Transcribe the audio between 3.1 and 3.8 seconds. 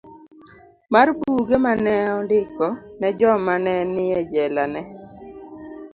joma ne